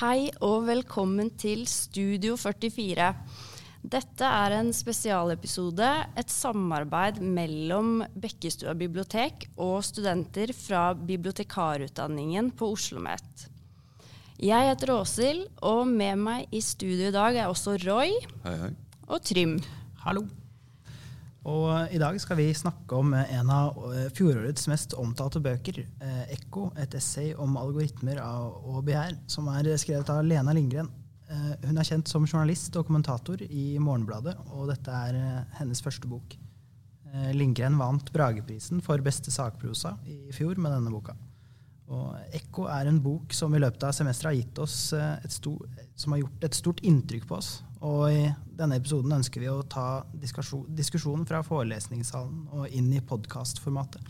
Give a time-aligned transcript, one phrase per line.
[0.00, 3.06] Hei og velkommen til Studio 44.
[3.94, 5.86] Dette er en spesialepisode,
[6.18, 13.48] et samarbeid mellom Bekkestua bibliotek og studenter fra bibliotekarutdanningen på Oslo OsloMet.
[14.42, 18.76] Jeg heter Åshild, og med meg i studio i dag er også Roy Hei, hei.
[19.06, 19.60] og Trym.
[20.02, 20.26] Hallo.
[21.42, 26.24] Og I dag skal vi snakke om en av eh, fjorårets mest omtalte bøker, eh,
[26.30, 30.90] 'Ekko', et essay om algoritmer og begjær, som er skrevet av Lena Lindgren.
[31.32, 35.82] Eh, hun er kjent som journalist og kommentator i Morgenbladet, og dette er eh, hennes
[35.82, 36.36] første bok.
[37.12, 41.16] Eh, Lindgren vant Brageprisen for beste sakprosa i fjor med denne boka.
[41.92, 45.34] Og 'Ekko' er en bok som i løpet av semesteret har gitt oss eh, et
[45.34, 47.50] stort, som har gjort et stort inntrykk på oss.
[47.82, 48.22] Og i
[48.56, 54.00] denne episoden ønsker vi å ta diskusjonen fra forelesningssalen og inn i podkastformatet.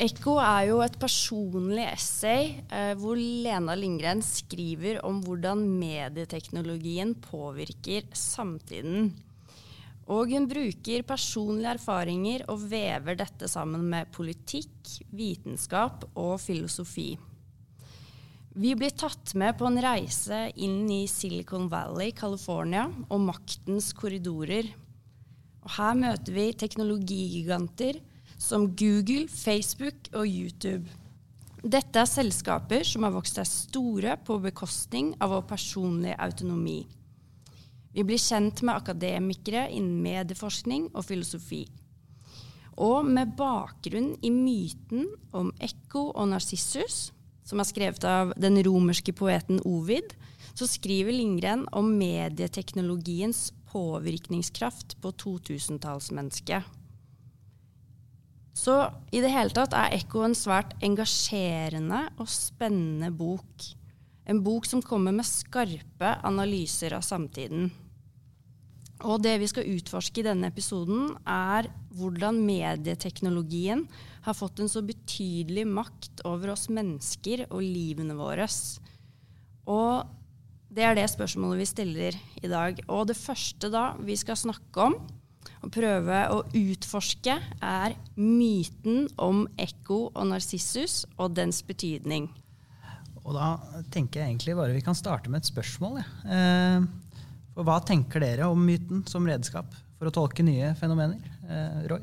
[0.00, 8.08] Ekko er jo et personlig essay eh, hvor Lena Lindgren skriver om hvordan medieteknologien påvirker
[8.16, 9.10] samtiden.
[10.10, 17.12] Og hun bruker personlige erfaringer og vever dette sammen med politikk, vitenskap og filosofi.
[18.50, 24.66] Vi blir tatt med på en reise inn i Silicon Valley, California, og maktens korridorer.
[25.62, 28.00] Og her møter vi teknologigiganter
[28.40, 30.90] som Google, Facebook og YouTube.
[31.62, 36.80] Dette er selskaper som har vokst seg store på bekostning av vår personlige autonomi.
[37.94, 41.64] Vi blir kjent med akademikere innen medieforskning og filosofi.
[42.80, 47.10] Og med bakgrunn i myten om Ekko og Narsissus,
[47.44, 50.14] som er skrevet av den romerske poeten Ovid,
[50.54, 56.62] så skriver Lindgren om medieteknologiens påvirkningskraft på 2000-tallsmennesket.
[58.54, 58.76] Så
[59.10, 63.68] i det hele tatt er Ekko en svært engasjerende og spennende bok.
[64.30, 67.70] En bok som kommer med skarpe analyser av samtiden.
[69.08, 73.86] Og det vi skal utforske i denne episoden, er hvordan medieteknologien
[74.26, 78.44] har fått en så betydelig makt over oss mennesker og livene våre.
[79.70, 80.10] Og
[80.70, 82.82] det er det spørsmålet vi stiller i dag.
[82.92, 85.00] Og det første da vi skal snakke om
[85.60, 87.34] og prøve å utforske,
[87.64, 92.28] er myten om Ekko og Narsissus og dens betydning.
[93.20, 93.52] Og da
[93.92, 96.00] tenker jeg egentlig bare vi kan starte med et spørsmål.
[96.00, 96.36] Ja.
[96.36, 96.86] Eh,
[97.54, 101.20] for hva tenker dere om myten som redskap for å tolke nye fenomener?
[101.44, 102.02] Eh, Roy?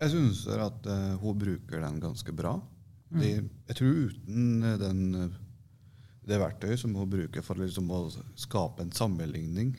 [0.00, 2.54] Jeg syns at uh, hun bruker den ganske bra.
[3.10, 3.20] Mm.
[3.20, 3.30] De,
[3.70, 5.00] jeg tror uten eh, den,
[6.28, 8.04] det verktøyet som hun bruker for liksom å
[8.38, 9.74] skape en sammenligning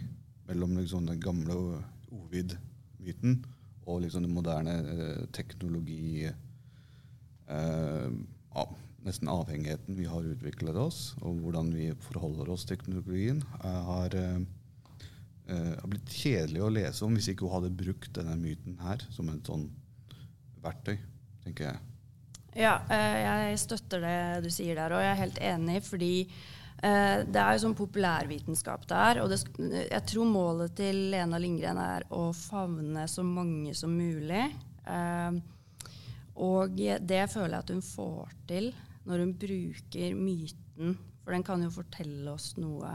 [0.49, 1.55] mellom liksom den gamle
[2.11, 3.39] Ovid-myten
[3.87, 6.27] og liksom den moderne uh, teknologi
[7.49, 8.09] uh,
[9.01, 14.13] nesten avhengigheten vi har utviklet oss, og hvordan vi forholder oss til teknologien, har
[15.51, 19.03] uh, har blitt kjedelig å lese om hvis ikke hun hadde brukt denne myten her
[19.13, 19.67] som en sånn
[20.61, 20.97] verktøy,
[21.45, 21.83] tenker jeg.
[22.63, 27.21] Ja, uh, jeg støtter det du sier der, og jeg er helt enig, fordi uh,
[27.27, 29.21] det er jo sånn populærvitenskap det er.
[29.23, 29.41] Og det,
[29.85, 34.45] jeg tror målet til Lena Lindgren er å favne så mange som mulig.
[36.41, 38.71] og det føler jeg at hun får til
[39.05, 42.89] når hun bruker myten, for den kan jo fortelle oss noe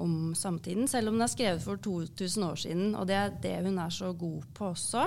[0.00, 2.94] om samtiden, selv om den er skrevet for 2000 år siden.
[2.98, 5.06] Og det er det hun er så god på også.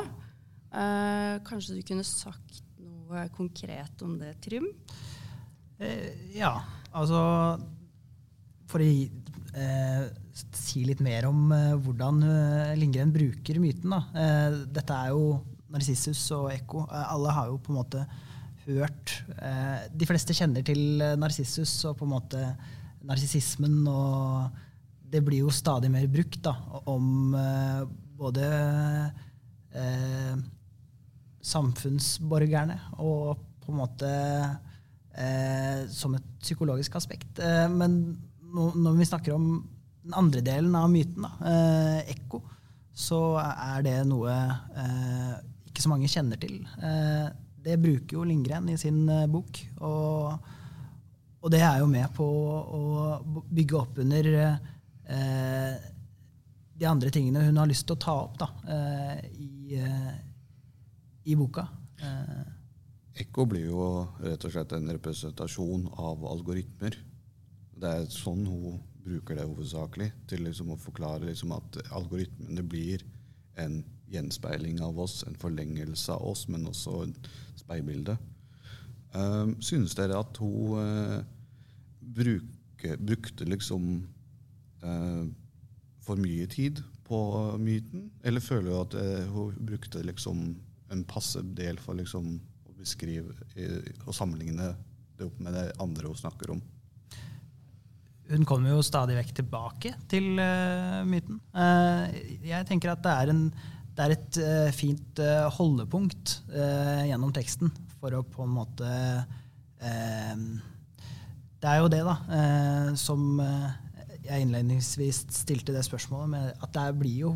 [0.69, 4.67] Uh, kanskje du kunne sagt noe konkret om det, Trym?
[5.79, 6.53] Uh, ja,
[6.93, 7.21] altså
[8.69, 8.89] For å
[9.55, 10.03] uh,
[10.53, 11.49] si litt mer om
[11.83, 12.21] hvordan
[12.77, 13.91] Lindgren bruker myten.
[13.91, 14.27] Da.
[14.69, 15.39] dette er jo
[15.69, 16.85] Narsissus og Ekko.
[16.89, 18.03] alle har jo på en måte
[18.63, 19.11] hørt
[19.99, 22.43] De fleste kjenner til Narsissus og på en måte
[23.05, 24.59] narsissismen og
[25.09, 26.53] det blir jo stadig mer brukt da,
[26.89, 27.83] om eh,
[28.19, 28.45] både
[29.73, 30.35] eh,
[31.49, 34.09] samfunnsborgerne og på en måte
[35.17, 37.39] eh, som et psykologisk aspekt.
[37.39, 37.99] Eh, men
[38.49, 39.51] når vi snakker om
[40.03, 42.41] den andre delen av myten, da, eh, ekko,
[42.99, 45.35] så er det noe eh,
[45.69, 46.57] ikke så mange kjenner til.
[47.59, 49.59] det bruker jo Lindgren i sin bok.
[49.85, 50.49] Og,
[51.39, 52.81] og, det er jo med på å
[53.47, 54.27] bygge opp under
[56.79, 60.13] de andre tingene hun har lyst til å ta opp da, eh, i, eh,
[61.25, 61.67] i, boka.
[63.19, 63.85] Ekko blir jo
[64.23, 66.95] rett og slett en representasjon av algoritmer.
[67.79, 73.03] Det er sånn hun bruker det hovedsakelig, til liksom å forklare liksom at algoritmene blir
[73.59, 77.29] en gjenspeiling av oss, en forlengelse av oss, men også et
[77.59, 78.15] speilbilde.
[79.11, 81.19] Um, synes dere at hun uh,
[81.99, 84.07] bruke, brukte liksom
[84.83, 85.25] uh,
[86.05, 87.19] for mye tid på
[87.61, 88.09] myten?
[88.23, 90.43] Eller føler du at eh, hun brukte liksom
[90.93, 92.35] en passe del for liksom
[92.69, 93.33] å beskrive
[94.05, 94.75] og sammenligne
[95.17, 96.61] det opp med det andre hun snakker om?
[98.29, 101.39] hun kommer jo stadig vekk tilbake til uh, myten.
[101.55, 102.05] Uh,
[102.45, 103.43] jeg tenker at det er, en,
[103.97, 105.21] det er et uh, fint
[105.57, 106.35] holdepunkt
[107.09, 108.89] gjennom teksten for å på en måte
[111.59, 112.15] Det er jo det, da,
[112.99, 113.39] som
[114.25, 117.31] jeg innledningsvis stilte det spørsmålet med at det blir jo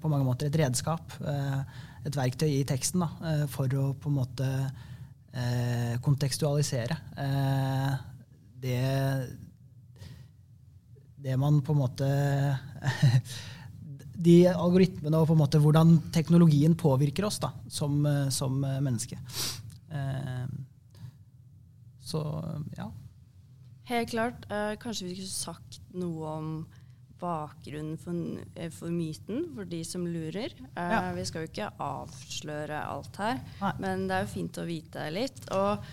[0.00, 1.12] på mange måter et redskap,
[2.06, 4.48] et verktøy i teksten, da, for å på en måte
[6.04, 6.96] kontekstualisere
[8.62, 8.78] det
[11.18, 12.08] det man på en måte
[14.18, 18.00] De algoritmene og på en måte hvordan teknologien påvirker oss da, som,
[18.34, 19.14] som menneske.
[19.94, 20.48] Eh,
[22.02, 22.22] så
[22.74, 22.88] ja.
[23.88, 24.44] Helt klart.
[24.52, 26.50] Eh, kanskje vi skulle sagt noe om
[27.18, 28.14] bakgrunnen for,
[28.54, 30.52] eh, for, myten, for de som lurer.
[30.76, 31.12] Eh, ja.
[31.16, 33.72] Vi skal jo ikke avsløre alt her, Nei.
[33.80, 35.40] men det er jo fint å vite litt.
[35.56, 35.88] Og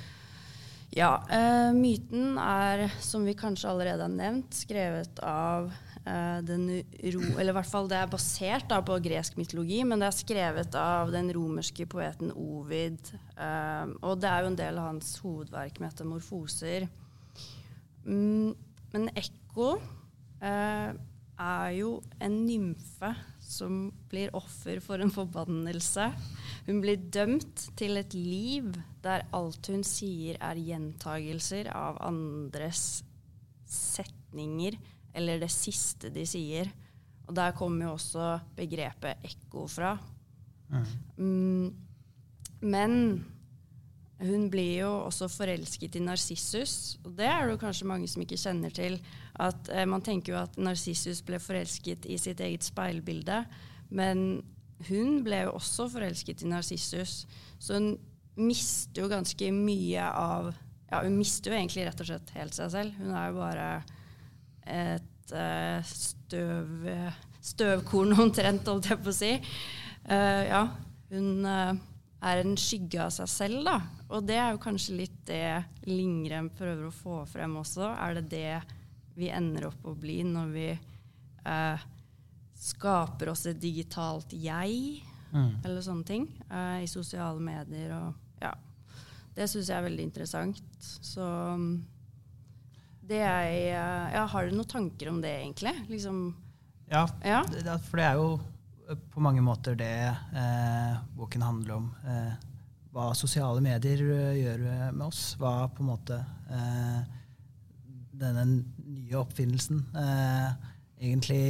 [0.95, 5.71] ja, uh, myten er, som vi kanskje allerede har nevnt, skrevet av
[6.05, 6.69] uh, den
[7.11, 7.23] ro...
[7.35, 10.77] Eller i hvert fall det er basert da, på gresk mytologi, men det er skrevet
[10.79, 13.11] av den romerske poeten Ovid.
[13.35, 16.87] Uh, og det er jo en del av hans hovedverk, 'Metamorfoser'.
[18.05, 18.53] Mm,
[18.93, 19.75] men Ekko
[20.45, 23.11] er jo en nymfe
[23.43, 26.07] som blir offer for en forbannelse.
[26.67, 28.71] Hun blir dømt til et liv
[29.05, 33.03] der alt hun sier er gjentagelser av andres
[33.69, 34.77] setninger
[35.15, 36.71] eller det siste de sier.
[37.25, 39.95] Og der kommer jo også begrepet ekko fra.
[40.69, 40.85] Mm.
[41.17, 41.67] Mm,
[42.65, 42.93] men
[44.23, 48.39] hun blir jo også forelsket i Narsissus, og det er det kanskje mange som ikke
[48.39, 48.95] kjenner til.
[49.35, 53.41] At eh, Man tenker jo at Narsissus ble forelsket i sitt eget speilbilde,
[53.91, 54.39] men
[54.87, 57.25] hun ble jo også forelsket i Narsissus.
[57.59, 57.97] Så hun
[58.39, 60.53] mister jo ganske mye av
[60.85, 62.97] Ja, hun mister jo egentlig rett og slett helt seg selv.
[63.01, 63.69] Hun er jo bare
[64.69, 66.85] et eh, støv,
[67.43, 69.31] støvkorn omtrent, holdt jeg på å si.
[70.05, 70.61] Uh, ja,
[71.09, 71.73] hun uh,
[72.25, 73.79] er en skygge av seg selv, da.
[74.09, 75.45] Og det er jo kanskje litt det
[75.85, 77.91] Lingrem prøver å få frem også.
[77.93, 78.61] Er det det
[79.15, 80.69] vi ender opp å bli når vi
[82.55, 85.01] skaper oss et digitalt jeg,
[85.31, 85.61] mm.
[85.63, 87.93] eller sånne ting, eh, i sosiale medier.
[87.97, 88.53] Og, ja.
[89.35, 90.63] Det syns jeg er veldig interessant.
[90.79, 91.25] Så
[93.05, 95.75] det jeg uh, ja, Har du noen tanker om det, egentlig?
[95.91, 96.25] Liksom,
[96.89, 97.43] ja, ja?
[97.89, 98.54] For det er jo eh,
[99.11, 101.87] på mange måter det eh, boken handler om.
[102.05, 102.33] Eh,
[102.95, 104.03] hva sosiale medier
[104.37, 105.33] gjør med oss.
[105.39, 106.19] Hva på en måte
[106.53, 107.01] eh,
[108.15, 109.81] denne nye oppfinnelsen
[111.01, 111.41] egentlig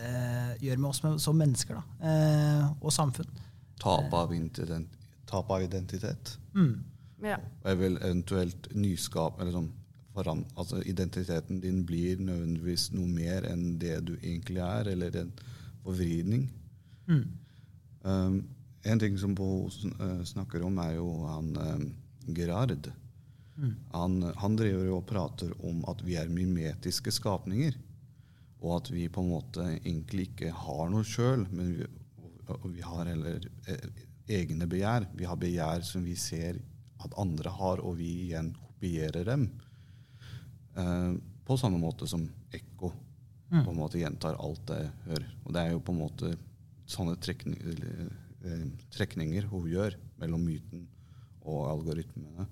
[0.00, 3.28] eh, gjør med oss som mennesker da, eh, og samfunn.
[3.80, 4.32] Tap av,
[5.28, 6.36] tap av identitet.
[6.54, 6.74] Mm.
[7.24, 7.36] Ja.
[7.64, 9.70] Og vil eventuelt nyskap eller sånn,
[10.14, 15.32] foran, altså Identiteten din blir nødvendigvis noe mer enn det du egentlig er, eller en
[15.84, 16.48] forvridning.
[17.08, 17.26] Mm.
[18.02, 18.40] Um,
[18.82, 21.86] en ting som Bo uh, snakker om, er jo han um,
[22.36, 22.90] Gerard.
[23.56, 23.74] Mm.
[23.92, 27.76] Han, han driver jo og prater om at vi er mimetiske skapninger.
[28.60, 31.88] Og at vi på en måte egentlig ikke har noe sjøl, men vi,
[32.74, 33.86] vi, har heller eh,
[34.40, 35.08] egne begjær.
[35.16, 36.60] Vi har begjær som vi ser
[37.00, 39.48] at andre har, og vi igjen kopierer dem.
[40.76, 42.92] Uh, på samme måte som ekko
[43.50, 43.64] mm.
[43.64, 45.28] på en måte gjentar alt det jeg hører.
[45.44, 46.32] Og det er jo på en måte
[46.90, 47.82] sånne trekninger,
[48.46, 48.64] eh,
[48.94, 50.86] trekninger hun gjør mellom myten
[51.48, 52.46] og algoritmene.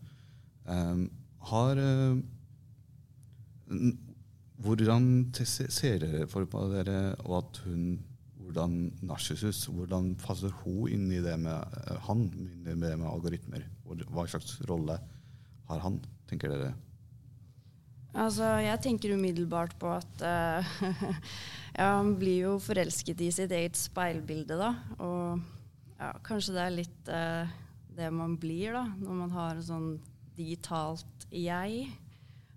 [0.68, 1.08] Um,
[1.48, 2.18] har eh,
[4.58, 7.98] hvordan ser dere for dere, og at hun,
[8.42, 13.08] hvordan Narsissus hvordan passer hun inn i det med eh, han, inn i det med
[13.10, 13.66] algoritmer?
[13.84, 14.98] Hva slags rolle
[15.68, 16.74] har han, tenker dere?
[18.16, 20.76] Altså, jeg tenker umiddelbart på at uh,
[21.78, 24.70] ja, han blir jo forelsket i sitt eget speilbilde, da.
[25.04, 25.42] Og
[25.98, 27.56] ja, kanskje det er litt uh,
[27.98, 29.90] det man blir, da, når man har et sånn
[30.38, 31.90] digitalt jeg.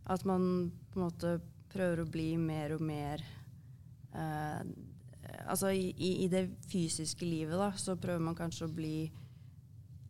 [0.07, 1.33] At man på en måte
[1.71, 3.23] prøver å bli mer og mer
[4.15, 4.63] uh,
[5.47, 8.95] Altså i, i, det fysiske livet, da, så prøver man kanskje å bli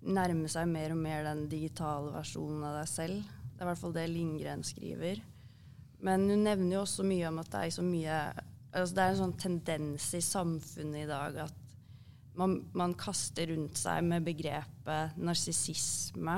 [0.01, 3.27] Nærme seg mer og mer den digitale versjonen av deg selv.
[3.53, 5.21] Det er i hvert fall det Lindgren skriver.
[6.05, 8.21] Men hun nevner jo også mye om at det er så mye
[8.71, 11.57] altså Det er en sånn tendens i samfunnet i dag at
[12.39, 16.37] man, man kaster rundt seg med begrepet narsissisme.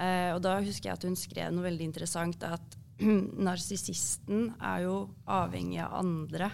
[0.00, 2.78] Eh, og da husker jeg at hun skrev noe veldig interessant, at
[3.48, 4.96] narsissisten er jo
[5.30, 6.50] avhengig av andre.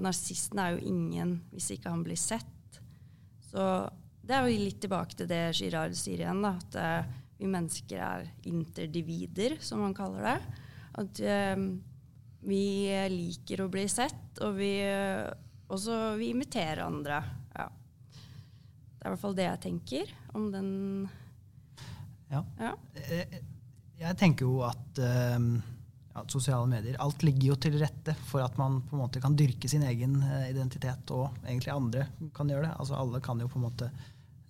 [0.00, 2.80] Narsisten er jo ingen hvis ikke han blir sett.
[3.50, 3.66] Så
[4.24, 8.02] det er jo litt tilbake til det Girard sier igjen, da, at eh, vi mennesker
[8.04, 10.66] er interdivider, som man kaller det.
[10.98, 11.56] At eh,
[12.42, 12.62] vi
[13.12, 15.28] liker å bli sett, og vi, eh,
[15.70, 17.20] også, vi imiterer andre.
[17.54, 17.68] Ja.
[17.70, 20.70] Det er i hvert fall det jeg tenker om den
[22.30, 22.44] Ja.
[22.60, 22.74] Ja.
[22.94, 23.40] Eh,
[24.00, 25.38] Jeg tenker jo at eh,
[26.14, 29.36] ja, sosiale medier Alt ligger jo til rette for at man på en måte kan
[29.36, 32.06] dyrke sin egen eh, identitet, og egentlig andre
[32.36, 32.76] kan gjøre det.
[32.80, 33.90] Altså Alle kan jo på en måte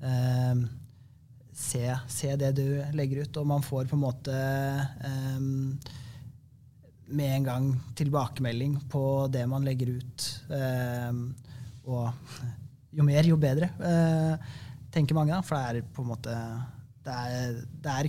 [0.07, 0.63] eh,
[1.53, 2.67] se, se det du
[2.97, 4.37] legger ut, og man får på en måte
[5.11, 5.41] eh,
[7.11, 9.03] med en gang tilbakemelding på
[9.33, 10.27] det man legger ut.
[10.55, 11.13] Eh,
[11.91, 12.11] og
[12.95, 14.51] jo mer, jo bedre, eh,
[14.93, 15.35] tenker mange.
[15.35, 16.37] da, For det er på en måte
[17.05, 18.09] Det er, det er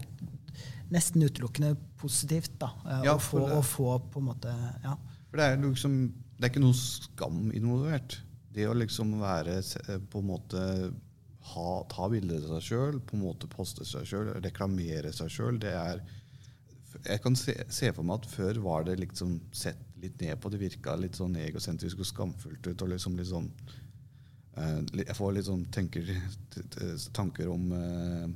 [0.92, 4.98] nesten utelukkende positivt da, eh, Ja, å, få, å få på en måte ja.
[5.30, 6.02] For det er liksom
[6.36, 8.20] Det er ikke noe skam involvert.
[8.52, 9.62] Det å liksom være
[10.12, 10.64] på en måte
[11.52, 15.60] ha, ta bilder av seg sjøl, på en måte poste seg sjøl, reklamere seg sjøl,
[15.62, 16.02] det er
[17.06, 20.52] Jeg kan se, se for meg at før var det liksom sett litt ned på.
[20.52, 22.82] Det virka litt sånn egosentrisk og skamfullt ut.
[22.82, 23.50] og liksom litt sånn
[24.58, 26.14] uh, Jeg får litt sånn tenker,
[27.14, 28.28] tanker om uh,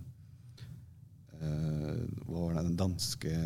[1.42, 3.38] uh, Hva var det, den danske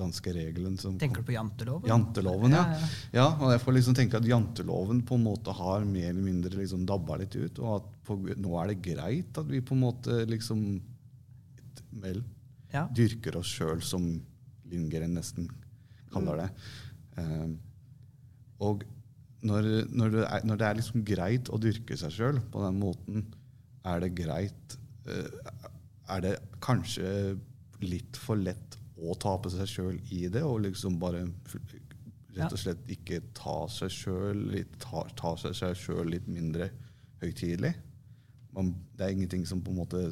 [0.00, 1.88] danske regelen som Tenker du på janteloven?
[1.90, 2.64] Janteloven, ja.
[2.64, 2.90] Ja, ja.
[3.18, 3.26] ja.
[3.36, 6.86] og jeg får liksom tenke at janteloven på en måte har mer eller mindre liksom
[6.88, 10.22] dabba litt ut, og at på, nå er det greit at vi på en måte
[10.30, 10.64] liksom
[12.00, 12.22] vel,
[12.70, 12.86] Ja.
[12.94, 14.06] dyrker oss sjøl, som
[14.70, 15.48] Lindgren nesten
[16.12, 16.48] kaller det.
[17.18, 17.50] Eh,
[18.62, 18.84] og
[19.46, 22.80] når, når, det er, når det er liksom greit å dyrke seg sjøl på den
[22.80, 23.24] måten,
[23.88, 24.74] er det greit
[25.08, 25.54] uh,
[26.12, 27.38] Er det kanskje
[27.80, 31.22] litt for lett å tape seg sjøl i det, og liksom bare
[32.36, 34.42] rett og slett ikke ta seg sjøl
[34.82, 36.68] ta, ta seg sjøl litt mindre
[37.22, 37.72] høytidelig?
[38.52, 40.02] Man, det er ingenting som på en måte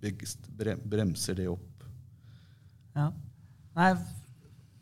[0.00, 1.84] bremser det opp.
[2.96, 3.10] Ja.
[3.76, 3.90] Nei,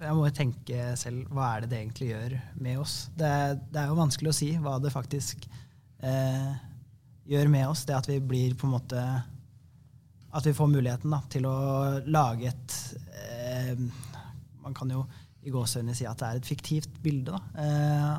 [0.05, 2.97] jeg må jo tenke selv hva er det det egentlig gjør med oss.
[3.17, 3.31] Det,
[3.73, 5.47] det er jo vanskelig å si hva det faktisk
[6.05, 6.51] eh,
[7.31, 7.85] gjør med oss.
[7.89, 9.05] Det at vi blir på en måte
[10.35, 11.57] At vi får muligheten da, til å
[12.11, 12.77] lage et
[13.15, 13.75] eh,
[14.65, 15.05] Man kan jo
[15.45, 18.15] i gåsehudene si at det er et fiktivt bilde da, eh,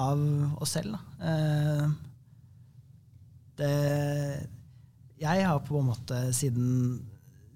[0.00, 0.22] av
[0.62, 0.96] oss selv.
[0.96, 1.00] Da.
[1.28, 1.90] Eh,
[3.58, 3.72] det,
[5.18, 6.98] jeg har på en måte siden,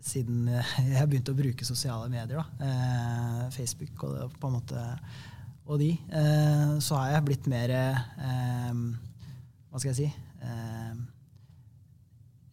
[0.03, 0.49] siden
[0.95, 4.83] jeg begynte å bruke sosiale medier, da, eh, Facebook og, måte,
[5.67, 8.85] og de, eh, så har jeg blitt mer eh,
[9.71, 10.11] Hva skal jeg si?
[10.43, 11.03] Eh,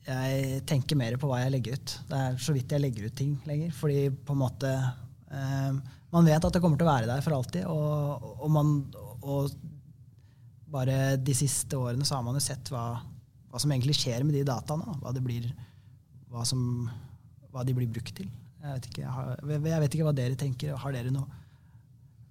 [0.09, 1.95] jeg tenker mer på hva jeg legger ut.
[2.09, 3.73] Det er så vidt jeg legger ut ting lenger.
[3.77, 5.73] Fordi på en måte eh,
[6.09, 7.67] Man vet at det kommer til å være der for alltid.
[7.69, 8.71] Og, og, man,
[9.21, 9.51] og
[10.73, 12.87] bare de siste årene så har man jo sett hva,
[13.49, 14.97] hva som egentlig skjer med de dataene.
[15.01, 15.49] Hva, det blir,
[16.29, 16.61] hva, som,
[17.53, 18.29] hva de blir brukt til.
[18.59, 20.79] Jeg vet, ikke, jeg, har, jeg vet ikke hva dere tenker.
[20.79, 21.37] Har dere noen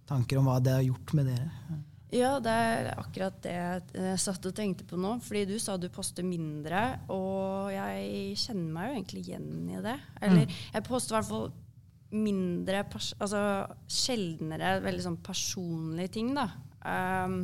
[0.08, 1.78] tanker om hva det har gjort med dere?
[2.14, 5.16] Ja, det er akkurat det jeg satt og tenkte på nå.
[5.24, 9.96] Fordi du sa du poster mindre, og jeg kjenner meg jo egentlig igjen i det.
[10.24, 11.50] Eller jeg poster i hvert fall
[12.08, 12.86] mindre
[13.20, 13.40] Altså
[13.92, 16.46] sjeldnere veldig sånn personlige ting, da.
[16.80, 17.42] Um,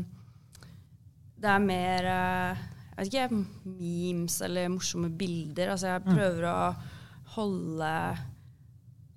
[1.45, 2.63] det er mer eh,
[2.95, 3.41] jeg vet ikke,
[3.81, 5.73] memes eller morsomme bilder.
[5.75, 6.59] Altså jeg prøver å
[7.35, 7.91] holde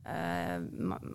[0.07, 0.57] eh,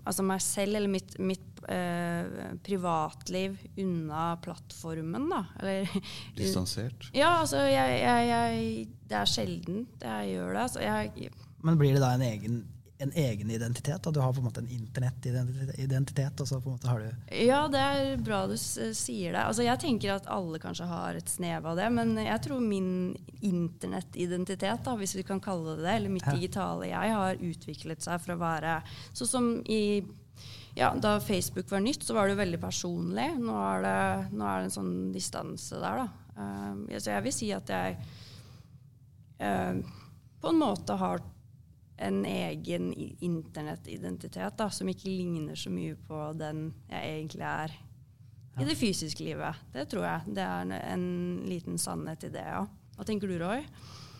[0.04, 5.42] altså meg selv eller mitt, mitt eh, privatliv unna plattformen, da.
[5.60, 5.90] Eller,
[6.38, 7.08] Distansert.
[7.16, 10.62] ja, altså jeg, jeg, jeg Det er sjelden jeg gjør det.
[10.68, 12.62] Altså jeg, Men blir det da en egen,
[13.02, 14.06] en egen identitet?
[14.06, 17.34] og du har på en måte en internettidentitet, og så på en måte har du
[17.42, 19.42] Ja, det er bra du sier det.
[19.42, 22.90] Altså, jeg tenker at alle kanskje har et snev av det, men jeg tror min
[23.42, 26.34] internettidentitet, da, hvis vi kan kalle det det, eller mitt Ja.
[26.38, 28.82] digitale jeg, har utviklet seg fra å være
[29.12, 30.02] sånn som i
[30.74, 33.26] ja, Da Facebook var nytt, så var det jo veldig personlig.
[33.36, 36.08] Nå er det, nå er det en sånn distanse der, da.
[36.32, 37.98] Uh, så jeg vil si at jeg
[39.42, 39.76] uh,
[40.40, 41.20] på en måte har
[41.96, 47.74] en egen internettidentitet da, som ikke ligner så mye på den jeg egentlig er
[48.60, 49.60] i det fysiske livet.
[49.72, 50.34] Det tror jeg.
[50.36, 51.04] Det er en, en
[51.48, 52.64] liten sannhet i det, ja.
[52.96, 53.62] Hva tenker du, Roy?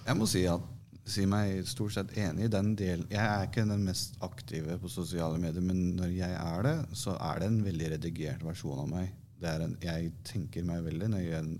[0.06, 0.64] Jeg må si, at,
[1.04, 3.04] si meg stort sett enig i den delen.
[3.12, 7.18] Jeg er ikke den mest aktive på sosiale medier, men når jeg er det, så
[7.20, 9.12] er det en veldig redigert versjon av meg.
[9.42, 11.54] Det er en, jeg tenker meg veldig når jeg,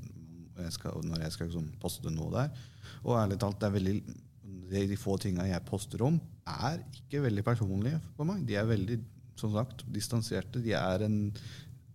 [0.65, 2.67] jeg skal, når jeg skal liksom poste noe der.
[3.03, 3.97] Og ærlig talt, det er veldig,
[4.73, 8.43] de, de få tinga jeg poster om, er ikke veldig personlige for meg.
[8.49, 8.99] De er veldig
[9.39, 10.63] som sagt, distanserte.
[10.63, 11.19] De, er en,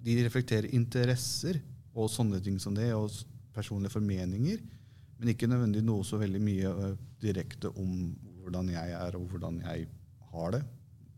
[0.04, 1.60] de reflekterer interesser
[1.98, 3.12] og sånne ting som det, og
[3.56, 4.64] personlige formeninger.
[5.18, 6.74] Men ikke nødvendig noe så veldig mye
[7.22, 7.94] direkte om
[8.44, 9.88] hvordan jeg er og hvordan jeg
[10.32, 10.64] har det.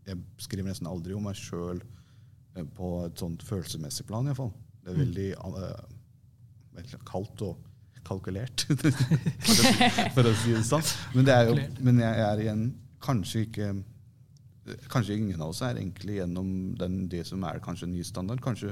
[0.08, 1.82] Jeg skriver nesten aldri om meg sjøl
[2.76, 4.50] på et sånt følelsesmessig plan, iallfall.
[4.80, 5.90] Det er veldig, uh,
[6.78, 7.60] veldig kaldt og
[8.06, 9.72] kalkulert, for, å,
[10.16, 10.84] for å si det sånn.
[11.14, 12.68] Men, det jo, men jeg er igjen
[13.04, 13.72] kanskje ikke
[14.92, 18.38] Kanskje ingen av oss er egentlig gjennom den, det som er kanskje ny standard.
[18.44, 18.68] Kanskje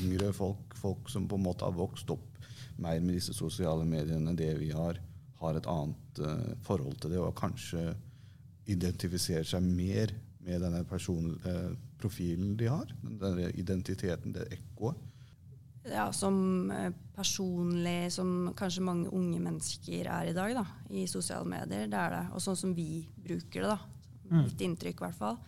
[0.00, 2.40] yngre folk, folk som på en måte har vokst opp
[2.80, 4.98] mer med disse sosiale mediene det vi har,
[5.38, 7.92] har et annet uh, forhold til det, og kanskje
[8.72, 10.14] identifiserer seg mer
[10.44, 12.90] med denne person, uh, profilen de har.
[13.04, 14.98] Denne identiteten, det ekkoet.
[15.88, 21.48] Ja, som eh, personlig, som kanskje mange unge mennesker er i dag, da, i sosiale
[21.48, 21.88] medier.
[21.88, 22.26] Det er det.
[22.36, 23.78] Og sånn som vi bruker det, da.
[24.30, 25.38] Mitt inntrykk, i hvert fall.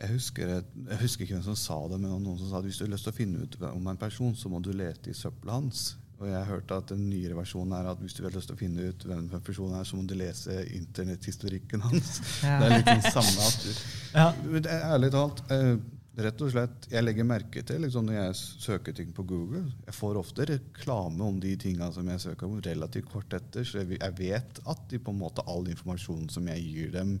[0.00, 2.78] Jeg husker, jeg husker ikke hvem som sa det, men noen som sa at hvis
[2.80, 5.16] du har lyst til å finne ut om en person, så må du lete i
[5.16, 5.90] søpla hans.
[6.22, 8.60] Og jeg hørte at den nyere versjonen er at hvis du har lyst til å
[8.60, 12.20] finne ut hvem en person er, så må du lese internetthistorikken hans.
[12.46, 12.60] Ja.
[12.62, 13.72] Det er litt den samme at du,
[14.12, 14.28] Ja.
[14.62, 15.74] Er Ærlig talt, eh,
[16.20, 19.94] rett og slett, jeg legger merke til liksom, når jeg søker ting på Google Jeg
[19.96, 23.64] får ofte reklame om de tinga som jeg søker om, relativt kort etter.
[23.64, 27.16] Så jeg, vet at de på en måte all informasjonen som jeg gir dem,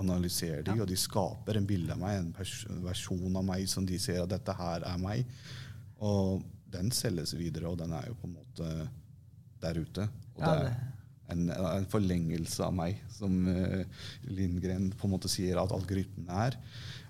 [0.00, 3.98] analyserer de, og de skaper en bilde av meg, en versjon av meg som de
[4.00, 5.28] ser at dette her er meg.
[6.02, 6.40] Og
[6.72, 8.72] den selges videre, og den er jo på en måte
[9.62, 10.08] der ute.
[10.38, 10.72] Og Ja, det
[11.32, 13.82] en, en forlengelse av meg, som eh,
[14.30, 16.56] Lindgren på en måte sier at algoritmen er.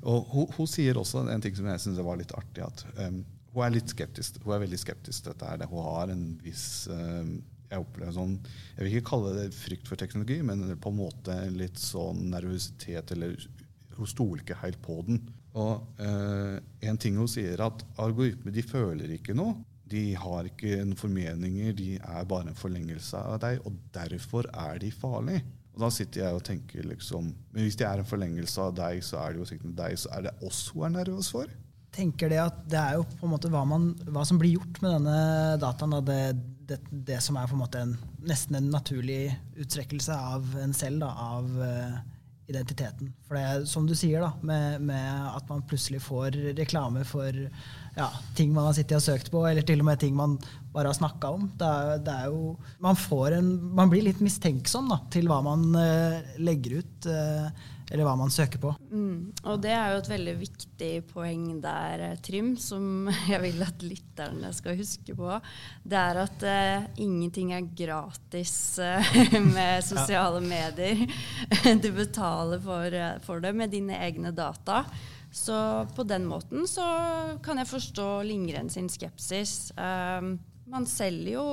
[0.03, 2.64] Og hun, hun sier også en ting som jeg syns var litt artig.
[2.66, 5.51] at um, Hun er litt skeptisk Hun er veldig skeptisk til dette.
[5.51, 5.66] her.
[5.70, 7.37] Hun har en viss um,
[7.73, 8.35] jeg opplever sånn,
[8.77, 13.14] jeg vil ikke kalle det frykt for teknologi, men på en måte litt sånn nervøsitet,
[13.14, 13.38] eller
[13.96, 15.23] hun stoler ikke helt på den.
[15.59, 19.57] Og eh, en ting hun sier, at algoritmer de føler ikke noe.
[19.92, 24.81] De har ikke noen formeninger, de er bare en forlengelse av deg, og derfor er
[24.83, 25.44] de farlige.
[25.72, 29.00] Og da sitter jeg og tenker liksom Men hvis de er en forlengelse av deg,
[29.05, 31.52] så er det jo sikkert deg, så er det oss hun er nervøs for.
[31.92, 34.81] tenker det at det er jo på en måte hva, man, hva som blir gjort
[34.85, 35.16] med denne
[35.61, 35.92] dataen.
[35.92, 36.20] Da, det,
[36.68, 36.78] det,
[37.09, 39.26] det som er på en måte en, nesten en naturlig
[39.61, 41.98] uttrekkelse av en selv, da, av eh,
[42.53, 43.12] identiteten.
[43.27, 47.29] For det er som du sier, da, med, med at man plutselig får reklame for
[47.97, 50.38] ja, ting man har sittet og søkt på, eller til og med ting man
[50.72, 51.50] bare har snakka om.
[51.58, 55.42] Det er, det er jo, man, får en, man blir litt mistenksom da, til hva
[55.44, 58.72] man uh, legger ut, uh, eller hva man søker på.
[58.88, 59.32] Mm.
[59.52, 63.85] Og det er jo et veldig viktig poeng der, eh, Trym, som jeg vil at
[63.85, 65.32] lytterne skal huske på.
[65.85, 68.54] Det er at uh, ingenting er gratis
[69.56, 71.04] med sosiale medier.
[71.82, 72.94] Du betaler for,
[73.26, 74.87] for det med dine egne data.
[75.32, 75.54] Så
[75.96, 76.85] på den måten så
[77.44, 79.72] kan jeg forstå Lindgren sin skepsis.
[79.80, 80.35] Um,
[80.72, 81.46] man selger jo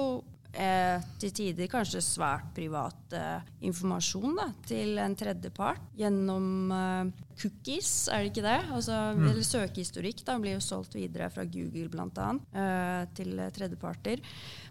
[0.53, 7.91] eh, til tider kanskje svært privat eh, informasjon da, til en tredjepart gjennom eh, cookies,
[8.12, 8.58] er det ikke det?
[8.75, 12.32] Altså, Eller søkehistorikk da, blir jo solgt videre fra Google bl.a.
[12.63, 14.23] Eh, til eh, tredjeparter.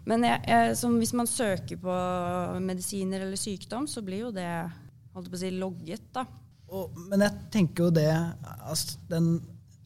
[0.09, 1.95] Men hvis man søker på
[2.63, 4.49] medisiner eller sykdom, så blir jo det
[5.13, 6.05] holdt på å si, logget.
[6.15, 6.25] da.
[6.69, 9.39] Og, men jeg tenker jo det altså, Den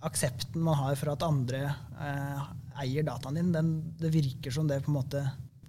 [0.04, 1.62] aksepten man har for at andre
[1.95, 2.47] eh,
[2.82, 5.22] eier dataen din, den, det virker som det på en måte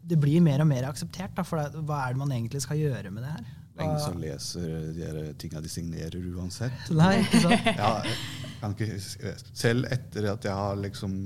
[0.04, 1.32] Det blir mer og mer akseptert.
[1.36, 3.46] Da, for det, hva er det man egentlig skal gjøre med det her?
[3.74, 6.90] Det er ingen som leser de tinga de signerer uansett.
[6.94, 7.70] Nei, ikke sant?
[7.80, 7.94] Ja,
[8.60, 11.16] kan ikke, selv etter at jeg har liksom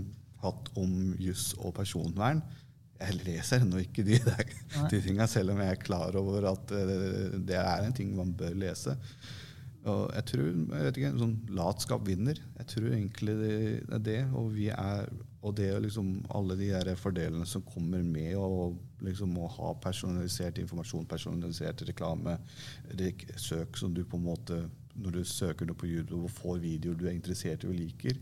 [0.42, 2.40] hatt om juss og personvern
[2.98, 4.54] Jeg leser ennå ikke de, der,
[4.90, 8.32] de tinga, selv om jeg er klar over at eh, det er en ting man
[8.38, 8.96] bør lese.
[9.88, 12.38] Og jeg tror jeg vet ikke, sånn Latskap vinner.
[12.58, 13.52] Jeg tror egentlig det
[13.96, 14.18] er det.
[14.38, 15.08] Og, vi er,
[15.42, 18.72] og det er liksom alle de der fordelene som kommer med å
[19.04, 22.38] liksom ha personalisert informasjon, personalisert reklame,
[23.36, 24.66] søk som du på en måte
[24.98, 28.16] Når du søker noe på YouTube og får videoer du er interessert i og liker,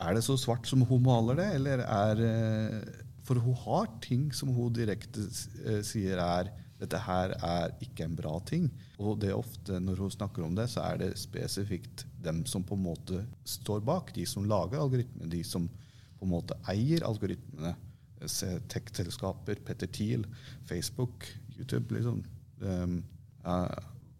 [0.00, 4.30] er det så svart som hun maler det, eller er eh, For hun har ting
[4.32, 5.26] som hun direkte
[5.66, 6.48] eh, sier er
[6.80, 8.70] dette her er ikke en bra ting.
[9.00, 12.64] Og det er ofte når hun snakker om det, så er det spesifikt dem som
[12.64, 14.14] på en måte står bak.
[14.16, 17.76] De som lager algoritmene, de som på en måte eier algoritmene.
[18.20, 20.26] Tech-selskaper, Petter Thiel,
[20.68, 21.24] Facebook,
[21.56, 21.94] YouTube.
[21.94, 22.20] liksom.
[22.60, 22.98] Um,
[23.44, 23.62] ja,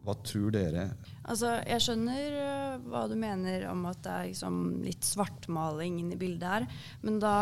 [0.01, 0.87] Hva tror dere?
[1.29, 6.16] Altså, jeg skjønner øh, hva du mener om at det er liksom litt svartmaling inni
[6.16, 6.64] bildet her.
[7.05, 7.35] Men da,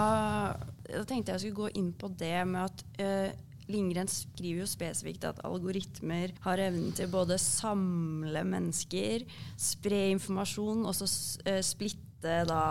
[0.88, 5.26] da tenkte jeg skulle gå inn på det med at øh, Lindgren skriver jo spesifikt
[5.28, 9.26] at algoritmer har evnen til både samle mennesker,
[9.60, 11.08] spre informasjon og så
[11.48, 12.62] øh, splitte da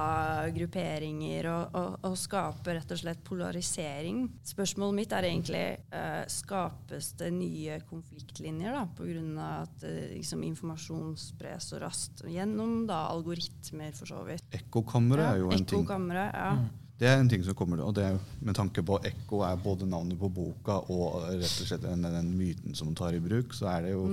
[0.51, 4.25] grupperinger og, og, og skape rett og slett polarisering.
[4.43, 5.61] Spørsmålet mitt er egentlig
[5.95, 9.53] øh, skapes det nye konfliktlinjer da, pga.
[9.61, 14.49] at øh, liksom, informasjon spres så raskt gjennom da, algoritmer, for så vidt.
[14.59, 15.87] Ekkokammeret er jo en ting.
[15.87, 16.27] Ja.
[16.33, 16.51] ja.
[16.97, 18.07] Det er en ting som kommer, og det
[18.41, 22.31] med tanke på ekko er både navnet på boka og rett og slett den, den
[22.33, 24.07] myten som tar i bruk, så er det jo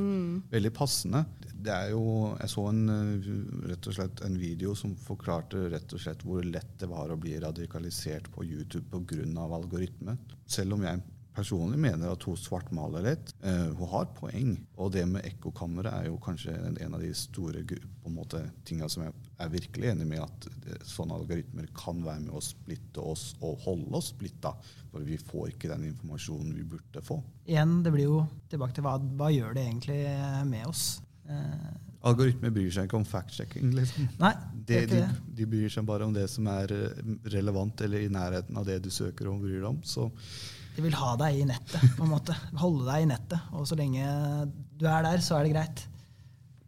[0.52, 1.24] veldig passende.
[1.64, 3.30] Det er jo, Jeg så en, eh,
[3.70, 7.16] rett og slett en video som forklarte rett og slett hvor lett det var å
[7.16, 9.48] bli radikalisert på YouTube pga.
[9.56, 10.18] algoritme.
[10.44, 11.00] Selv om jeg
[11.34, 13.32] personlig mener at hun svartmaler litt.
[13.42, 14.54] Uh, hun har poeng.
[14.78, 18.88] Og det med ekkokammeret er jo kanskje en, av de store på en måte, tinga
[18.92, 20.46] som jeg er virkelig enig med at
[20.86, 24.52] sånne algoritmer kan være med å splitte oss og holde oss splitta.
[24.92, 27.18] For vi får ikke den informasjonen vi burde få.
[27.50, 28.20] Igjen, det blir jo
[28.52, 29.98] tilbake til hva, hva gjør det egentlig
[30.52, 30.84] med oss?
[31.26, 31.72] Eh,
[32.04, 33.70] Algoritmer bryr seg ikke om fact-checking.
[33.74, 34.10] liksom.
[34.20, 35.36] nei, De, det er ikke det.
[35.38, 37.00] de bryr seg bare om det som er eh,
[37.32, 39.80] relevant eller i nærheten av det du søker og bryr deg om.
[39.88, 40.10] Så
[40.76, 42.36] De vil ha deg i nettet, på en måte.
[42.60, 43.50] Holde deg i nettet.
[43.56, 44.04] Og så lenge
[44.78, 45.84] du er der, så er det greit.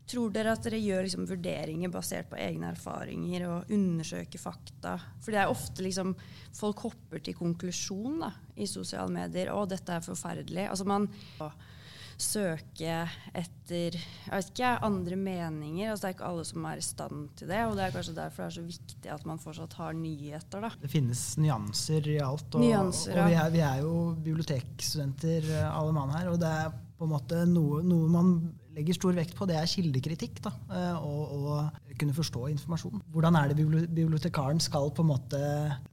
[0.07, 4.97] Tror dere at dere gjør liksom vurderinger basert på egne erfaringer og undersøker fakta?
[5.19, 6.15] For det er ofte liksom
[6.55, 9.51] folk hopper til konklusjon da, i sosiale medier.
[9.51, 10.69] 'Å, dette er forferdelig'.
[10.71, 11.75] Altså man søker
[12.17, 12.95] søke
[13.37, 13.97] etter
[14.37, 15.91] ikke, andre meninger.
[15.91, 17.63] Altså det er ikke alle som er i stand til det.
[17.69, 20.65] Og det er kanskje derfor det er så viktig at man fortsatt har nyheter.
[20.65, 20.71] da.
[20.81, 22.49] Det finnes nyanser i alt.
[22.55, 26.31] Og, Nyanser, og vi, er, vi er jo bibliotekstudenter eh, alle mann her.
[26.33, 28.33] Og det er på en måte noe, noe man
[28.77, 30.41] legger stor vekt på, det er kildekritikk.
[30.45, 33.03] da, eh, Og, og kunne forstå informasjon.
[33.15, 33.57] Hvordan er det
[33.89, 35.41] bibliotekaren skal på en måte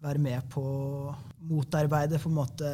[0.04, 0.64] være med på
[1.48, 2.68] motarbeide på en måte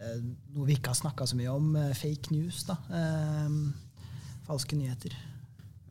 [0.00, 0.20] eh,
[0.54, 2.64] noe vi ikke har snakka så mye om, eh, fake news.
[2.68, 3.48] da, eh,
[4.46, 5.14] Falske nyheter.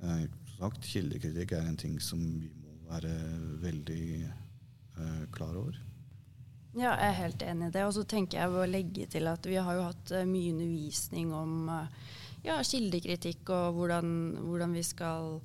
[0.04, 0.26] eh,
[0.60, 3.14] sagt, kildekritikk er en ting som vi må være
[3.62, 5.78] veldig eh, klar over.
[6.76, 7.84] Ja, jeg er helt enig i det.
[7.88, 11.70] Og så tenker jeg å legge til at vi har jo hatt mye undervisning om
[11.70, 11.88] eh,
[12.46, 14.12] ja, kildekritikk og hvordan,
[14.46, 15.38] hvordan vi skal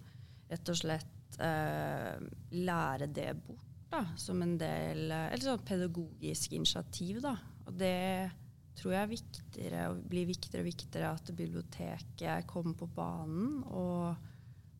[0.50, 2.16] rett og slett eh,
[2.54, 7.36] lære det bort da, som en del eh, Eller sånn pedagogisk initiativ, da.
[7.64, 8.30] Og det
[8.74, 14.32] tror jeg er viktigere blir viktigere og viktigere at biblioteket kommer på banen og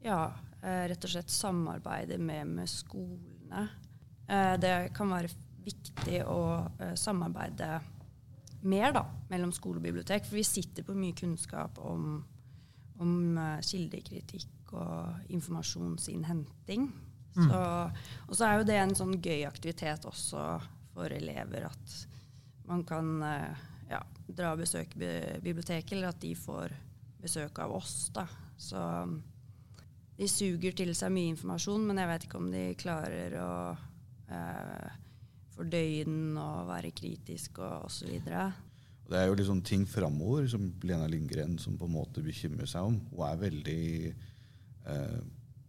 [0.05, 0.27] ja,
[0.61, 3.69] eh, rett og slett samarbeider med, med skolene.
[4.29, 5.31] Eh, det kan være
[5.65, 6.41] viktig å
[6.83, 7.79] eh, samarbeide
[8.69, 12.17] mer da, mellom skole og bibliotek, for vi sitter på mye kunnskap om,
[13.03, 16.89] om uh, kildekritikk og informasjonsinnhenting.
[17.35, 17.61] Så,
[18.29, 20.43] og så er jo det en sånn gøy aktivitet også
[20.95, 21.95] for elever at
[22.69, 23.99] man kan uh, ja,
[24.29, 24.99] dra og besøke
[25.43, 26.75] biblioteket, eller at de får
[27.25, 27.97] besøk av oss.
[28.15, 28.27] Da.
[28.57, 28.81] Så
[30.19, 33.51] de suger til seg mye informasjon, men jeg vet ikke om de klarer å
[34.31, 35.01] eh,
[35.55, 38.17] fordøye den og være kritisk og osv.
[39.05, 42.69] Og Det er jo liksom ting framover som Lena Lindgren som på en måte bekymrer
[42.71, 42.99] seg om.
[43.13, 43.85] Hun er veldig
[44.89, 45.23] eh,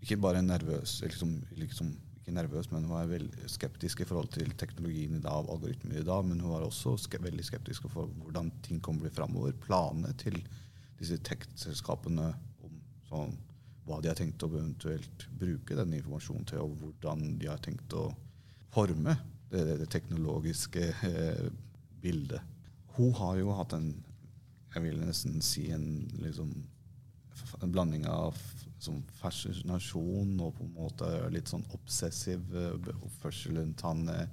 [0.05, 4.51] Ikke bare nervøs, liksom, liksom, ikke nervøs, men hun er veldig skeptisk i forhold til
[4.53, 8.51] teknologien i dag, algoritmer i dag, men hun er også ske veldig skeptisk for hvordan
[8.61, 9.57] ting kommer til å bli framover.
[9.65, 10.37] Planene til
[10.99, 12.27] disse tech-selskapene
[12.63, 12.77] om
[13.09, 13.33] sånn,
[13.85, 17.93] hva de har tenkt å eventuelt bruke denne informasjonen til, og hvordan de har tenkt
[17.97, 18.07] å
[18.73, 19.17] forme
[19.51, 21.47] det, det, teknologiske eh,
[22.01, 22.41] bildet.
[22.95, 23.93] Hun har jo hatt en
[24.75, 25.85] jeg vil nesten si en,
[26.19, 26.49] liksom,
[27.63, 28.35] en blanding av
[28.83, 34.25] som fascinasjon og på en måte litt sånn obsessiv eh, oppførsel rundt han eh,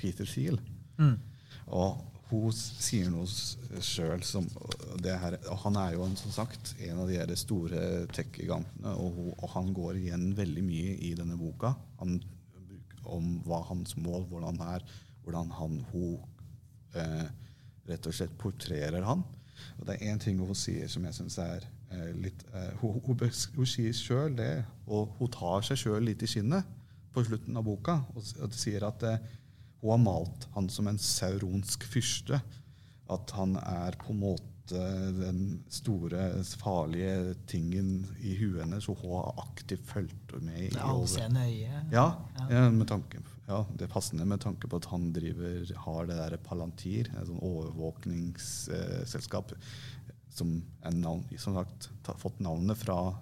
[0.00, 0.56] Peter Thiel.
[0.96, 1.18] Mm.
[1.76, 3.26] Og hun sier noe
[3.82, 4.46] sjøl som
[5.02, 9.32] det her, og Han er jo en, som sagt en av de store tech-gigantene, og,
[9.34, 11.74] og han går igjen veldig mye i denne boka.
[12.00, 12.20] Han
[13.12, 14.86] om hva hans mål, hvordan han er,
[15.24, 16.16] hvordan han hun
[16.96, 17.28] eh,
[17.90, 19.24] rett og slett portrerer han.
[19.78, 23.00] Og det er én ting hun sier som jeg syns er eh, litt eh, hun,
[23.04, 23.24] hun,
[23.56, 24.52] hun sier sjøl det,
[24.86, 26.78] og hun tar seg sjøl litt i skinnet
[27.10, 29.20] på slutten av boka og, og sier at eh,
[29.80, 32.40] hun har malt han som en sauronsk fyrste.
[33.10, 36.28] At han er på en måte den store,
[36.60, 40.58] farlige tingen i huet hennes, og hun har aktivt fulgt med.
[40.68, 41.92] i allseende øyet.
[41.92, 42.10] ja,
[42.50, 42.70] Ja.
[42.70, 46.36] med tanke, ja, det er passende med tanke på at han driver, har det der
[46.36, 49.52] Palantir, et sånn overvåkningsselskap.
[50.32, 53.14] som, navn, som sagt, har fått navnet fra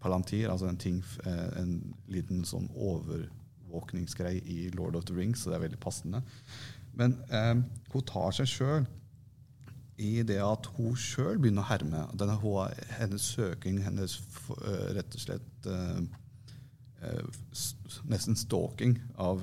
[0.00, 5.50] Palantir, altså en, ting, eh, en liten sånn overvåkningsgreie i Lord of the Rings, så
[5.50, 6.22] det er veldig passende.
[6.98, 7.54] Men eh,
[7.92, 8.86] hun tar seg sjøl
[9.98, 12.04] i det at hun sjøl begynner å herme.
[12.18, 12.38] Denne,
[12.98, 14.18] hennes søking, hennes
[14.62, 16.00] eh, rett og slett eh,
[17.02, 17.46] eh,
[18.10, 19.42] nesten stalking av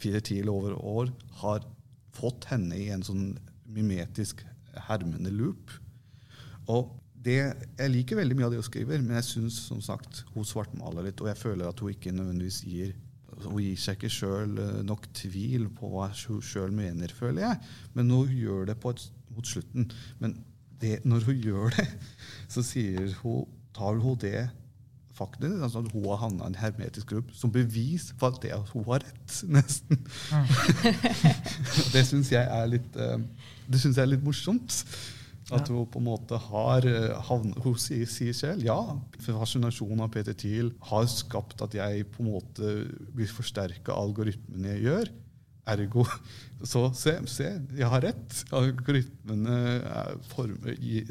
[0.00, 1.12] fire til over år,
[1.42, 1.66] har
[2.16, 3.34] fått henne i en sånn
[3.68, 4.40] mimetisk
[4.88, 5.74] hermende loop.
[6.72, 6.94] Og
[7.26, 7.40] det,
[7.76, 11.08] jeg liker veldig mye av det hun skriver, men jeg syns som sagt hun svartmaler
[11.08, 12.94] litt, og jeg føler at hun ikke nødvendigvis gir
[13.44, 14.54] hun gir seg ikke sjøl
[14.86, 17.58] nok tvil på hva hun sjøl mener, føler jeg.
[17.92, 19.02] Men hun gjør det på et,
[19.36, 19.90] mot slutten.
[20.22, 20.38] Men
[20.80, 21.88] det, når hun gjør det,
[22.52, 22.64] så
[23.22, 23.44] hun,
[23.76, 24.48] tar hun det
[25.16, 28.52] faktum, altså at hun har havna i en hermetisk gruppe, som bevis for at det
[28.52, 30.02] at hun har rett, nesten.
[31.94, 33.20] det syns jeg er litt eh,
[33.66, 34.82] det synes jeg er litt morsomt.
[35.54, 38.80] At hun på en måte har eh, havnet Hun sier, sier selv ja,
[39.22, 42.72] fascinasjonen av Peter Thiel har skapt at jeg på en måte
[43.14, 45.12] blir forsterka av algoritmene jeg gjør.
[45.66, 46.06] Ergo
[46.72, 48.38] Så se, se jeg har rett.
[48.56, 50.14] Algoritmene er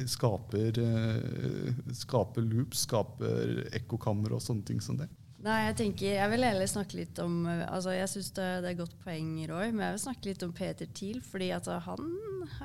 [0.10, 5.06] skaper, eh, skaper loops, skaper ekkokammer og sånne ting som det.
[5.46, 8.80] Nei, jeg tenker, jeg vil heller snakke litt om altså Jeg syns det, det er
[8.80, 11.20] godt poeng, Roy, men jeg vil snakke litt om Peter Thiel.
[11.22, 12.08] fordi at han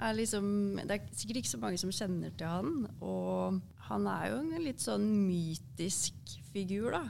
[0.01, 0.47] er liksom
[0.81, 2.87] Det er sikkert ikke så mange som kjenner til han.
[3.05, 7.05] Og han er jo en litt sånn mytisk figur, da.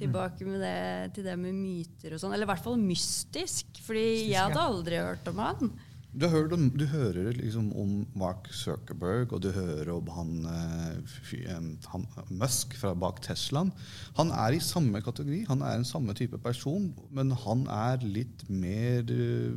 [0.00, 2.34] Tilbake med det, til det med myter og sånn.
[2.34, 4.66] Eller i hvert fall mystisk, fordi Mystisk, jeg hadde ja.
[4.72, 5.72] aldri hørt om han.
[6.10, 11.44] Du, hørt om, du hører liksom om Mark Zuckerberg, og du hører om han, eh,
[11.92, 13.70] han Musk fra bak Teslaen.
[14.18, 15.44] Han er i samme kategori.
[15.52, 19.54] Han er en samme type person, men han er litt mer eh,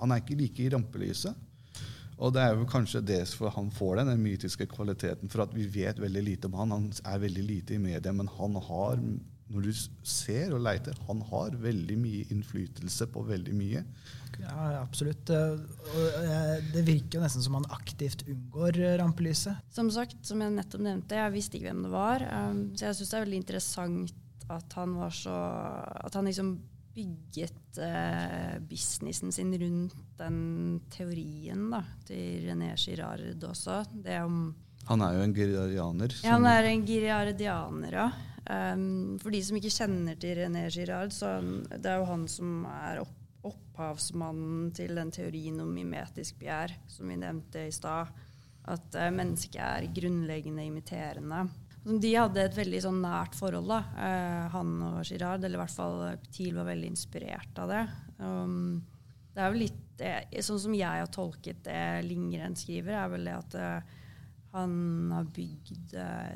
[0.00, 1.38] Han er ikke like i rampelyset.
[2.18, 5.54] Og det er jo kanskje det for han får den, den mytiske kvaliteten, for at
[5.54, 6.74] vi vet veldig lite om han.
[6.74, 9.00] Han er veldig lite i media, men han har,
[9.52, 9.72] når du
[10.08, 13.82] ser og leiter, han har veldig mye innflytelse på veldig mye.
[14.40, 15.30] Ja, absolutt.
[15.30, 15.60] Eh,
[15.94, 19.60] Og det virker jo nesten som han aktivt unngår eh, rampelyset.
[19.74, 22.24] Som sagt, som jeg nettopp nevnte, jeg visste ikke hvem det var.
[22.50, 24.14] Um, så jeg syns det er veldig interessant
[24.52, 25.32] at han var så
[26.04, 26.50] At han liksom
[26.94, 30.36] bygget eh, businessen sin rundt den
[30.94, 33.80] teorien da, til René Girard også.
[34.04, 34.54] Det om
[34.86, 36.14] Han er jo en girardianer.
[36.22, 38.10] ja, han er en girardianer, ja.
[38.44, 41.38] Um, for de som ikke kjenner til René Girard, så
[41.72, 47.08] det er jo han som er opp, opphavsmannen til den teorien om mimetisk begjær, som
[47.08, 48.12] vi nevnte i stad.
[48.68, 51.44] At uh, mennesket er grunnleggende imiterende.
[51.84, 55.44] De hadde et veldig sånn nært forhold, da, uh, han og Girard.
[55.44, 55.98] Eller i hvert fall
[56.30, 57.82] Thiel var veldig inspirert av det.
[58.20, 58.78] Um,
[59.34, 63.28] det er jo litt det, Sånn som jeg har tolket det Lindgren skriver, er vel
[63.28, 64.00] det at uh,
[64.54, 66.34] han har bygd, eh,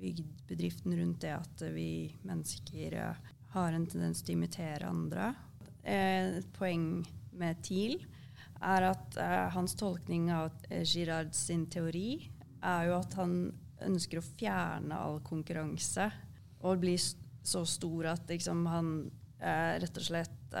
[0.00, 5.32] bygd bedriften rundt det at vi mennesker eh, har en tendens til å imitere andre.
[5.82, 7.02] Eh, Et poeng
[7.36, 7.98] med TIL
[8.60, 13.36] er at eh, hans tolkning av Girard sin teori er jo at han
[13.80, 16.10] ønsker å fjerne all konkurranse
[16.60, 18.90] og bli så stor at liksom, han
[19.40, 20.52] rett og slett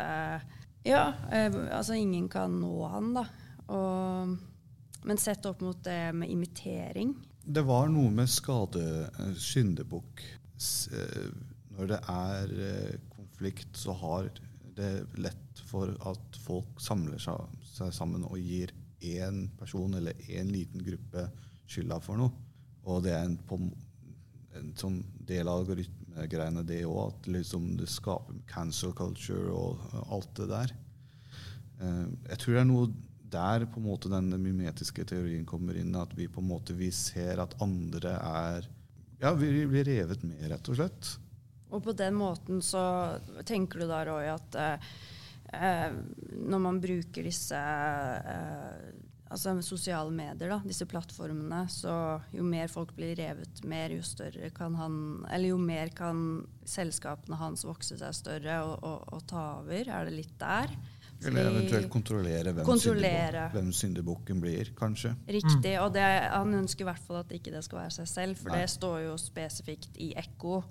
[0.88, 1.02] Ja,
[1.68, 3.26] altså ingen kan nå han, da.
[3.76, 4.30] Og,
[5.04, 7.12] men sett opp mot det med imitering
[7.50, 10.20] Det var noe med skade, eh, syndebukk.
[10.94, 11.30] Eh,
[11.74, 14.28] Når det er eh, konflikt, så har
[14.76, 20.84] det lett for at folk samler seg, sammen og gir én person eller én liten
[20.84, 21.26] gruppe
[21.66, 22.30] skylda for noe.
[22.84, 23.38] Og det er en,
[24.54, 29.80] en sånn del av algoritmegreiene, det òg, at liksom det skaper cancel culture og
[30.12, 30.76] alt det der.
[31.80, 32.90] Jeg tror det er noe
[33.32, 35.94] der på en måte den mimetiske teorien kommer inn.
[35.98, 38.70] At vi på en måte vi ser at andre er
[39.20, 41.10] Ja, vi blir revet med, rett og slett.
[41.70, 42.82] Og på den måten så
[43.46, 44.88] tenker du da, Roy, at eh,
[45.54, 45.92] eh,
[46.40, 48.88] når man bruker disse eh,
[49.30, 51.94] altså sosiale medier, da, disse plattformene, så
[52.34, 54.96] jo mer folk blir revet mer, jo større kan han
[55.30, 59.84] Eller jo mer kan selskapene hans vokse seg større og, og, og ta over.
[59.86, 60.74] Er det litt der?
[61.26, 63.48] Eller eventuelt kontrollere hvem, Kontrollere.
[63.52, 65.14] syndebukk- syndebukken blir, kanskje.
[65.28, 65.74] Riktig.
[65.82, 68.54] Og det, han ønsker i hvert fall at ikke det skal være seg selv, for
[68.54, 68.60] Nei.
[68.62, 70.62] det står jo spesifikt i Ekko.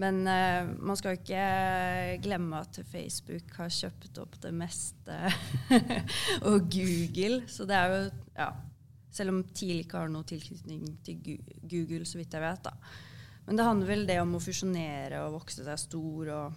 [0.00, 5.16] Men uh, man skal ikke glemme at Facebook har kjøpt opp det meste.
[6.48, 7.42] og Google.
[7.50, 8.02] Så det er jo
[8.38, 8.50] Ja.
[9.10, 11.16] Selv om TIL ikke har noe tilknytning til
[11.66, 12.62] Google, så vidt jeg vet.
[12.62, 12.70] da.
[13.48, 16.52] Men det handler vel det om å fusjonere og vokse seg stor og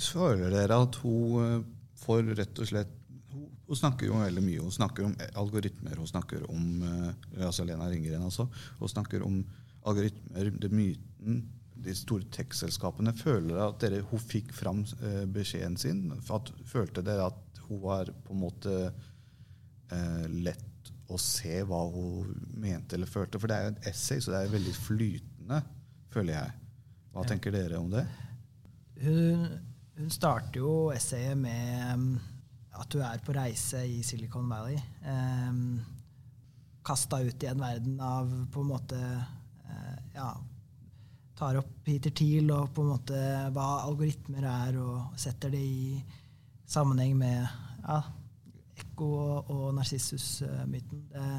[0.00, 1.64] Føler dere at hun
[2.02, 2.98] får rett og slett
[3.32, 4.60] hun, Hun snakker jo veldig mye.
[4.60, 5.96] Hun snakker om algoritmer.
[5.96, 8.48] Hun snakker om eh, altså Lena Ringgren altså.
[8.78, 9.40] Hun snakker om
[9.88, 11.42] algoritmer, det myten.
[11.82, 13.14] De store tech-selskapene.
[13.16, 16.04] Føler at dere, hun fikk fram eh, beskjeden sin?
[16.20, 22.36] At, følte dere at hun var på en måte eh, lett å se hva hun
[22.60, 23.40] mente eller følte?
[23.40, 25.62] For det er jo et essay, så det er veldig flytende,
[26.12, 26.58] føler jeg.
[27.12, 28.06] Hva tenker dere om det?
[29.02, 29.48] Hun,
[30.02, 32.06] hun starter jo essayet med um,
[32.80, 34.78] at du er på reise i Silicon Valley.
[35.06, 35.82] Um,
[36.82, 40.32] Kasta ut i en verden av på en måte uh, Ja,
[41.38, 43.20] tar opp Peter Thiel og på en måte
[43.54, 46.02] hva algoritmer er, og setter det i
[46.66, 47.46] sammenheng med
[47.86, 48.02] ja,
[48.82, 51.06] Ekko og, og Narsissus-myten.
[51.12, 51.30] Det,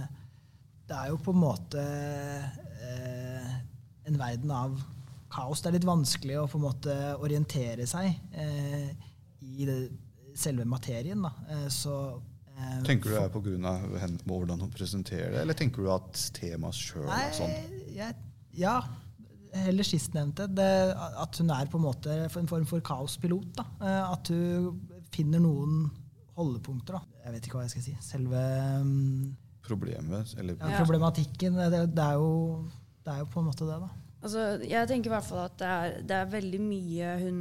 [0.87, 3.53] det, er jo på en måte uh,
[4.07, 4.79] en verden av
[5.33, 5.61] kaos.
[5.61, 8.91] Det er litt vanskelig å på en måte orientere seg eh,
[9.43, 9.79] i det
[10.37, 11.25] selve materien.
[11.49, 12.21] Eh, så,
[12.55, 14.11] eh, tenker du det er pga.
[14.25, 17.55] hvordan hun presenterer det, eller tenker du at temaet sjøl er sånn?
[17.93, 18.17] Jeg,
[18.57, 18.79] ja,
[19.53, 20.47] heller sistnevnte.
[21.21, 23.49] At hun er på en måte en form for kaospilot.
[23.57, 23.67] Da.
[23.81, 24.81] Eh, at hun
[25.13, 25.87] finner noen
[26.37, 26.97] holdepunkter.
[26.97, 27.25] Da.
[27.25, 27.97] Jeg vet ikke hva jeg skal si.
[28.03, 28.43] Selve
[28.81, 30.33] um, Problemet?
[30.39, 30.57] Eller?
[30.59, 31.59] Ja, problematikken.
[31.59, 32.65] Det, det, er jo,
[33.05, 34.02] det, er jo, på en måte det, da.
[34.23, 37.39] Altså, jeg tenker i hvert fall at det er, det er veldig mye hun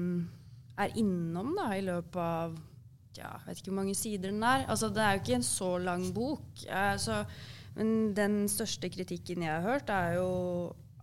[0.82, 2.56] er innom da, i løpet av
[3.18, 4.64] ja, vet ikke hvor mange sider den er.
[4.72, 6.64] Altså, det er jo ikke en så lang bok.
[6.64, 7.22] Eh, så,
[7.76, 10.30] men den største kritikken jeg har hørt, er jo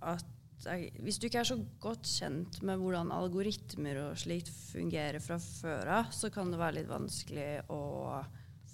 [0.02, 5.22] at eh, hvis du ikke er så godt kjent med hvordan algoritmer og slikt fungerer
[5.24, 7.84] fra før av, så kan det være litt vanskelig å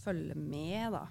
[0.05, 1.05] følge med, da.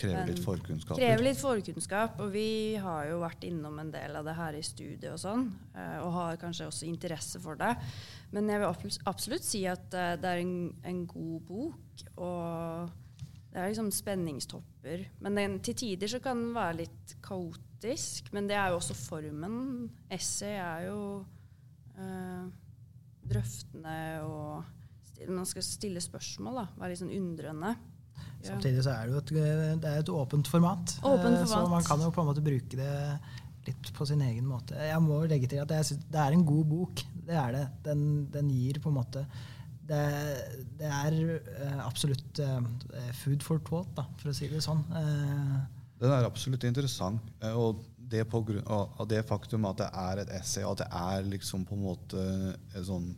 [0.00, 0.98] Krever litt forkunnskap.
[0.98, 2.20] Krever litt forkunnskap.
[2.24, 5.46] Og vi har jo vært innom en del av det her i studiet og sånn,
[5.74, 7.74] eh, og har kanskje også interesse for det.
[8.34, 12.04] Men jeg vil absolutt si at uh, det er en, en, god bok.
[12.22, 12.90] Og
[13.50, 15.04] det er liksom spenningstopper.
[15.24, 18.32] Men den, til tider så kan den være litt kaotisk.
[18.36, 19.90] Men det er jo også formen.
[20.12, 21.00] Essay er jo
[21.98, 22.44] uh,
[23.30, 24.76] drøftende og
[25.28, 26.62] Man skal stille spørsmål, da.
[26.80, 27.74] Være litt sånn undrende.
[28.40, 28.54] Ja.
[28.54, 30.96] Samtidig så er det jo et, det et åpent format.
[31.02, 31.52] Åpent format.
[31.52, 32.90] Så man kan jo på en måte bruke det
[33.68, 34.76] litt på sin egen måte.
[34.80, 37.02] Jeg må legge til at jeg synes det er en god bok.
[37.26, 37.64] Det er det.
[37.84, 39.26] Den, den gir på en måte
[39.90, 40.00] Det,
[40.78, 42.60] det er uh, absolutt uh,
[43.18, 44.84] food for thought, da, for å si det sånn.
[46.00, 47.32] Den er absolutt interessant.
[47.50, 50.88] Og det, på grunn, av det faktum at det er et essay, og at det
[51.00, 52.22] er liksom på en måte
[52.86, 53.10] sånn,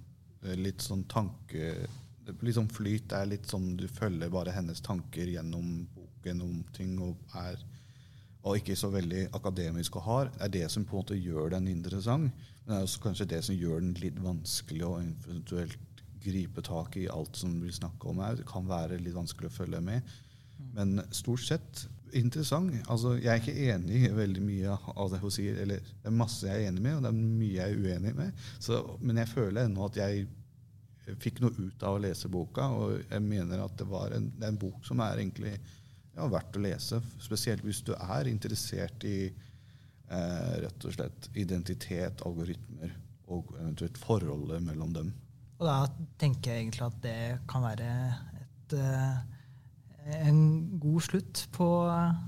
[0.59, 1.75] litt sånn tanke
[2.27, 3.13] Sånn flyt.
[3.13, 6.99] Er litt sånn du følger bare hennes tanker gjennom boken om ting.
[7.03, 7.63] og er
[8.43, 11.69] og ikke så veldig akademisk og hard, er det som på en måte gjør den
[11.71, 12.33] interessant.
[12.65, 16.97] Men det er også kanskje det som gjør den litt vanskelig å eventuelt gripe tak
[16.99, 18.37] i alt som blir snakka om her.
[18.39, 20.13] Det kan være litt vanskelig å følge med.
[20.75, 21.85] Men stort sett
[22.19, 22.75] interessant.
[22.91, 25.63] Altså, jeg er ikke enig i veldig mye av det hun sier.
[25.63, 28.15] Eller det er masse jeg er enig med, og det er mye jeg er uenig
[28.19, 28.47] med.
[28.59, 30.27] Så, men jeg føler ennå at jeg
[31.23, 34.47] fikk noe ut av å lese boka, og jeg mener at det, var en, det
[34.47, 37.01] er en bok som er egentlig ja, verdt å lese.
[37.23, 42.95] Spesielt hvis du er interessert i eh, rett og slett identitet, algoritmer
[43.33, 45.13] og eventuelt forholdet mellom dem.
[45.63, 45.77] Og da
[46.21, 47.19] tenker jeg egentlig at det
[47.51, 47.91] kan være
[48.41, 49.21] et, uh,
[50.27, 50.41] en
[50.83, 51.69] god slutt på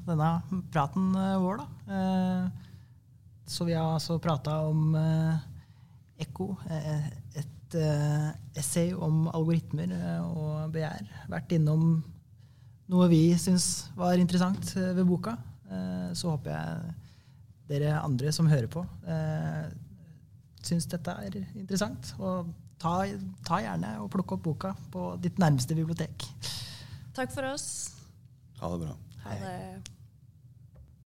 [0.06, 1.66] denne praten uh, vår, da.
[1.90, 2.70] Uh,
[3.44, 4.94] så vi har altså prata om
[6.16, 9.92] Ekko, et essay om algoritmer
[10.24, 11.08] og begjær.
[11.32, 12.02] Vært innom
[12.92, 15.37] noe vi syns var interessant eh, ved boka.
[15.70, 16.94] Eh, så håper jeg
[17.70, 19.64] dere andre som hører på, eh,
[20.64, 22.12] syns dette er interessant.
[22.20, 22.98] Og ta,
[23.46, 26.28] ta gjerne og plukk opp boka på ditt nærmeste bibliotek.
[27.16, 27.66] Takk for oss.
[28.60, 28.96] Ha det bra.
[29.24, 29.93] Ha det.